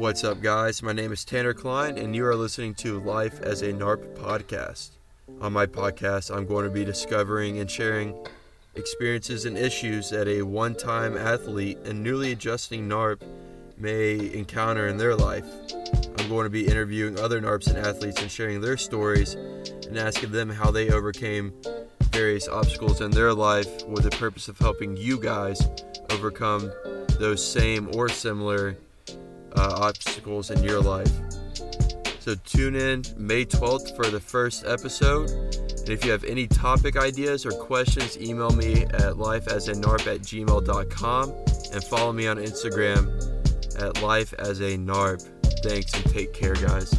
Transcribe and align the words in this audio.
What's 0.00 0.24
up, 0.24 0.40
guys? 0.40 0.82
My 0.82 0.94
name 0.94 1.12
is 1.12 1.26
Tanner 1.26 1.52
Klein, 1.52 1.98
and 1.98 2.16
you 2.16 2.24
are 2.24 2.34
listening 2.34 2.72
to 2.76 3.00
Life 3.00 3.38
as 3.42 3.60
a 3.60 3.70
NARP 3.70 4.16
podcast. 4.16 4.92
On 5.42 5.52
my 5.52 5.66
podcast, 5.66 6.34
I'm 6.34 6.46
going 6.46 6.64
to 6.64 6.70
be 6.70 6.86
discovering 6.86 7.58
and 7.58 7.70
sharing 7.70 8.16
experiences 8.76 9.44
and 9.44 9.58
issues 9.58 10.08
that 10.08 10.26
a 10.26 10.40
one 10.40 10.74
time 10.74 11.18
athlete 11.18 11.76
and 11.84 12.02
newly 12.02 12.32
adjusting 12.32 12.88
NARP 12.88 13.20
may 13.76 14.32
encounter 14.32 14.88
in 14.88 14.96
their 14.96 15.14
life. 15.14 15.44
I'm 16.16 16.30
going 16.30 16.44
to 16.44 16.50
be 16.50 16.66
interviewing 16.66 17.20
other 17.20 17.38
NARPs 17.38 17.66
and 17.66 17.76
athletes 17.76 18.22
and 18.22 18.30
sharing 18.30 18.62
their 18.62 18.78
stories 18.78 19.34
and 19.34 19.98
asking 19.98 20.32
them 20.32 20.48
how 20.48 20.70
they 20.70 20.88
overcame 20.88 21.52
various 22.04 22.48
obstacles 22.48 23.02
in 23.02 23.10
their 23.10 23.34
life 23.34 23.84
with 23.84 24.04
the 24.04 24.16
purpose 24.16 24.48
of 24.48 24.58
helping 24.58 24.96
you 24.96 25.20
guys 25.20 25.60
overcome 26.08 26.72
those 27.18 27.46
same 27.46 27.94
or 27.94 28.08
similar 28.08 28.78
uh, 29.56 29.78
obstacles 29.80 30.50
in 30.50 30.62
your 30.62 30.80
life. 30.80 31.10
So 32.20 32.34
tune 32.44 32.76
in 32.76 33.02
May 33.16 33.44
12th 33.44 33.96
for 33.96 34.06
the 34.06 34.20
first 34.20 34.64
episode. 34.66 35.30
And 35.30 35.88
if 35.88 36.04
you 36.04 36.10
have 36.12 36.24
any 36.24 36.46
topic 36.46 36.96
ideas 36.96 37.46
or 37.46 37.50
questions, 37.50 38.18
email 38.18 38.50
me 38.50 38.82
at 38.82 39.14
lifeasanarp 39.14 40.06
at 40.06 40.20
gmail.com 40.20 41.30
and 41.72 41.84
follow 41.84 42.12
me 42.12 42.26
on 42.26 42.36
Instagram 42.36 43.08
at 43.76 43.94
lifeasanarp. 43.96 45.28
Thanks 45.62 45.94
and 45.94 46.04
take 46.12 46.32
care, 46.32 46.54
guys. 46.54 46.94